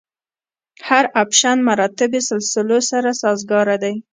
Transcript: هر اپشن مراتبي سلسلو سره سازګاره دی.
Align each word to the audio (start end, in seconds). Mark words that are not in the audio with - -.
هر 0.87 1.05
اپشن 1.23 1.57
مراتبي 1.69 2.21
سلسلو 2.29 2.77
سره 2.89 3.11
سازګاره 3.21 3.75
دی. 3.83 3.95